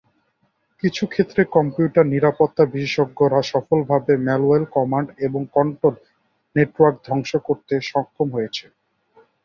কিছু 0.83 1.03
ক্ষেত্রে, 1.07 1.41
কম্পিউটার 1.55 2.05
নিরাপত্তা 2.05 2.63
বিশেষজ্ঞরা 2.73 3.39
সফলভাবে 3.51 4.13
malware 4.27 4.63
command 4.75 5.09
and 5.19 5.45
control 5.55 5.95
network 6.55 6.97
ধ্বংস 7.07 7.31
করতে 7.47 7.73
সক্ষম 7.91 8.27
হয়েছেন। 8.31 8.69